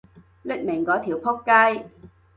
[0.43, 1.87] 匿名嗰條僕街